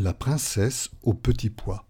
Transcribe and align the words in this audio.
La 0.00 0.14
princesse 0.14 0.90
au 1.02 1.12
petit 1.12 1.50
pois. 1.50 1.84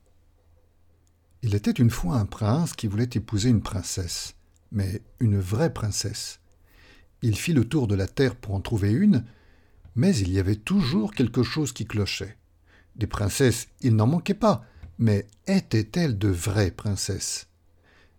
Il 1.43 1.55
était 1.55 1.73
une 1.73 1.90
fois 1.90 2.16
un 2.16 2.24
prince 2.24 2.73
qui 2.73 2.87
voulait 2.87 3.11
épouser 3.13 3.50
une 3.50 3.61
princesse, 3.61 4.34
mais 4.72 5.03
une 5.21 5.38
vraie 5.38 5.74
princesse. 5.74 6.40
Il 7.21 7.36
fit 7.36 7.52
le 7.52 7.68
tour 7.68 7.86
de 7.86 7.94
la 7.94 8.06
terre 8.06 8.34
pour 8.34 8.54
en 8.54 8.62
trouver 8.62 8.92
une, 8.92 9.26
mais 9.94 10.16
il 10.16 10.32
y 10.32 10.38
avait 10.38 10.56
toujours 10.56 11.12
quelque 11.12 11.42
chose 11.42 11.72
qui 11.72 11.84
clochait. 11.84 12.38
Des 12.96 13.06
princesses, 13.06 13.69
il 13.83 13.94
n'en 13.94 14.06
manquait 14.06 14.33
pas, 14.33 14.65
mais 14.97 15.27
étaient-elles 15.47 16.17
de 16.17 16.29
vraies 16.29 16.71
princesses? 16.71 17.49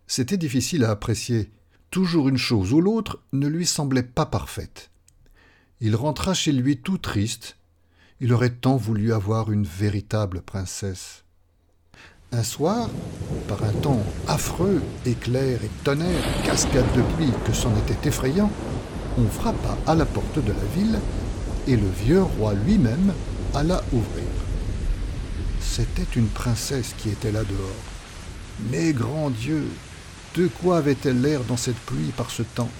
C'était 0.06 0.38
difficile 0.38 0.84
à 0.84 0.92
apprécier. 0.92 1.50
Toujours 1.90 2.28
une 2.28 2.38
chose 2.38 2.72
ou 2.72 2.80
l'autre 2.80 3.24
ne 3.32 3.48
lui 3.48 3.66
semblait 3.66 4.04
pas 4.04 4.26
parfaite. 4.26 4.92
Il 5.80 5.96
rentra 5.96 6.32
chez 6.32 6.52
lui 6.52 6.76
tout 6.76 6.98
triste, 6.98 7.56
il 8.20 8.34
aurait 8.34 8.50
tant 8.50 8.76
voulu 8.76 9.12
avoir 9.14 9.50
une 9.50 9.64
véritable 9.64 10.42
princesse. 10.42 11.24
Un 12.32 12.42
soir, 12.42 12.90
par 13.48 13.64
un 13.64 13.72
temps 13.72 14.04
affreux, 14.28 14.82
éclairs 15.06 15.64
et 15.64 15.70
tonnerre, 15.84 16.22
cascades 16.44 16.92
de 16.94 17.02
pluie 17.14 17.32
que 17.46 17.52
c'en 17.52 17.72
était 17.78 18.08
effrayant, 18.08 18.52
on 19.18 19.26
frappa 19.26 19.76
à 19.86 19.94
la 19.94 20.04
porte 20.04 20.38
de 20.38 20.52
la 20.52 20.64
ville 20.76 20.98
et 21.66 21.76
le 21.76 21.88
vieux 21.88 22.22
roi 22.22 22.54
lui-même 22.54 23.12
alla 23.54 23.82
ouvrir. 23.92 24.28
C'était 25.60 26.06
une 26.14 26.28
princesse 26.28 26.94
qui 26.98 27.08
était 27.08 27.32
là 27.32 27.42
dehors. 27.42 28.70
Mais 28.70 28.92
grand 28.92 29.30
Dieu, 29.30 29.66
de 30.36 30.46
quoi 30.46 30.76
avait-elle 30.78 31.22
l'air 31.22 31.42
dans 31.44 31.56
cette 31.56 31.80
pluie 31.80 32.12
par 32.16 32.30
ce 32.30 32.42
temps? 32.42 32.70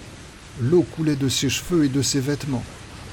L'eau 0.61 0.83
coulait 0.83 1.17
de 1.17 1.29
ses 1.29 1.49
cheveux 1.49 1.87
et 1.87 1.89
de 1.89 2.03
ses 2.03 2.21
vêtements 2.21 2.65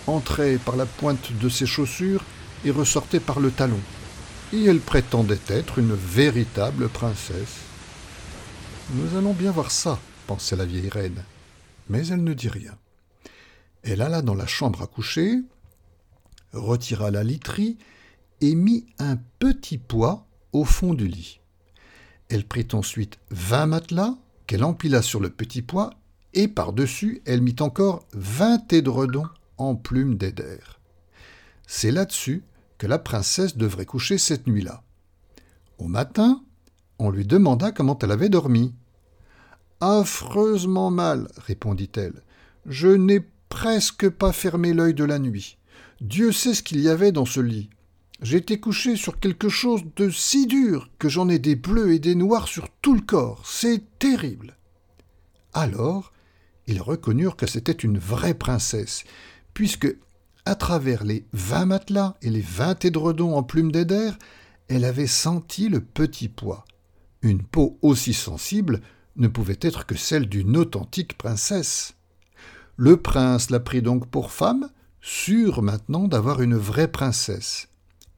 entrait 0.07 0.57
par 0.57 0.75
la 0.75 0.85
pointe 0.85 1.31
de 1.33 1.49
ses 1.49 1.65
chaussures 1.65 2.23
et 2.65 2.71
ressortait 2.71 3.19
par 3.19 3.39
le 3.39 3.51
talon. 3.51 3.79
Et 4.53 4.65
elle 4.65 4.79
prétendait 4.79 5.39
être 5.49 5.79
une 5.79 5.93
véritable 5.93 6.89
princesse. 6.89 7.57
Nous 8.93 9.17
allons 9.17 9.33
bien 9.33 9.51
voir 9.51 9.71
ça, 9.71 9.99
pensait 10.25 10.55
la 10.55 10.65
vieille 10.65 10.89
reine. 10.89 11.23
Mais 11.89 12.07
elle 12.07 12.23
ne 12.23 12.33
dit 12.33 12.49
rien. 12.49 12.77
Elle 13.83 14.01
alla 14.01 14.21
dans 14.21 14.35
la 14.35 14.47
chambre 14.47 14.81
à 14.81 14.87
coucher, 14.87 15.41
retira 16.53 17.11
la 17.11 17.23
literie 17.23 17.77
et 18.41 18.55
mit 18.55 18.85
un 18.99 19.17
petit 19.39 19.77
poids 19.77 20.25
au 20.53 20.63
fond 20.63 20.93
du 20.93 21.07
lit. 21.07 21.39
Elle 22.29 22.45
prit 22.45 22.67
ensuite 22.73 23.19
vingt 23.29 23.67
matelas 23.67 24.15
qu'elle 24.45 24.63
empila 24.63 25.01
sur 25.01 25.19
le 25.19 25.29
petit 25.29 25.61
poids 25.61 25.91
et 26.33 26.47
par-dessus 26.47 27.21
elle 27.25 27.41
mit 27.41 27.55
encore 27.59 28.05
vingt 28.13 28.71
édredons 28.71 29.27
en 29.57 29.75
plume. 29.75 30.17
C'est 31.65 31.91
là-dessus 31.91 32.43
que 32.77 32.87
la 32.87 32.99
princesse 32.99 33.57
devrait 33.57 33.85
coucher 33.85 34.17
cette 34.17 34.47
nuit-là. 34.47 34.83
Au 35.77 35.87
matin, 35.87 36.43
on 36.99 37.09
lui 37.09 37.25
demanda 37.25 37.71
comment 37.71 37.97
elle 37.99 38.11
avait 38.11 38.29
dormi. 38.29 38.73
Affreusement 39.79 40.89
mal, 40.89 41.27
répondit-elle. 41.37 42.23
Je 42.65 42.87
n'ai 42.87 43.21
presque 43.49 44.09
pas 44.09 44.33
fermé 44.33 44.73
l'œil 44.73 44.93
de 44.93 45.03
la 45.03 45.19
nuit. 45.19 45.57
Dieu 46.01 46.31
sait 46.31 46.53
ce 46.53 46.63
qu'il 46.63 46.79
y 46.79 46.89
avait 46.89 47.11
dans 47.11 47.25
ce 47.25 47.39
lit. 47.39 47.69
J'étais 48.21 48.59
couché 48.59 48.95
sur 48.95 49.19
quelque 49.19 49.49
chose 49.49 49.83
de 49.95 50.09
si 50.09 50.47
dur 50.47 50.89
que 50.97 51.09
j'en 51.09 51.29
ai 51.29 51.37
des 51.37 51.55
bleus 51.55 51.93
et 51.93 51.99
des 51.99 52.15
noirs 52.15 52.47
sur 52.47 52.69
tout 52.81 52.95
le 52.95 53.01
corps. 53.01 53.43
C'est 53.45 53.83
terrible. 53.99 54.57
Alors, 55.53 56.11
ils 56.65 56.81
reconnurent 56.81 57.35
que 57.35 57.47
c'était 57.47 57.71
une 57.71 57.99
vraie 57.99 58.33
princesse, 58.33 59.03
puisque, 59.57 59.97
à 60.45 60.53
travers 60.53 61.03
les 61.03 61.25
vingt 61.33 61.65
matelas 61.65 62.13
et 62.21 62.29
les 62.29 62.41
vingt 62.41 62.85
édredons 62.85 63.35
en 63.35 63.41
plumes 63.41 63.71
d'Eider, 63.71 64.11
elle 64.67 64.85
avait 64.85 65.07
senti 65.07 65.67
le 65.67 65.81
petit 65.81 66.29
poids. 66.29 66.63
Une 67.23 67.41
peau 67.41 67.79
aussi 67.81 68.13
sensible 68.13 68.81
ne 69.15 69.27
pouvait 69.27 69.57
être 69.61 69.87
que 69.87 69.95
celle 69.95 70.29
d'une 70.29 70.57
authentique 70.57 71.17
princesse. 71.17 71.95
Le 72.75 72.97
prince 72.97 73.49
la 73.49 73.59
prit 73.59 73.81
donc 73.81 74.05
pour 74.05 74.31
femme, 74.31 74.69
sûr 75.01 75.63
maintenant 75.63 76.07
d'avoir 76.07 76.43
une 76.43 76.55
vraie 76.55 76.91
princesse, 76.91 77.69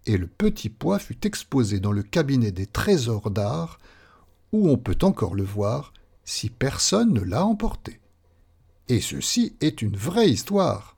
et 0.06 0.18
le 0.18 0.28
petit 0.28 0.68
poids 0.68 1.00
fut 1.00 1.26
exposé 1.26 1.80
dans 1.80 1.94
le 1.94 2.04
cabinet 2.04 2.52
des 2.52 2.68
trésors 2.68 3.32
d'art, 3.32 3.80
où 4.52 4.70
on 4.70 4.76
peut 4.76 4.98
encore 5.04 5.36
le 5.36 5.44
voir 5.44 5.94
si 6.26 6.50
personne 6.50 7.14
ne 7.14 7.22
l'a 7.22 7.46
emporté. 7.46 8.02
Et 8.90 9.00
ceci 9.00 9.56
est 9.62 9.82
une 9.82 9.96
vraie 9.96 10.30
histoire. 10.30 10.98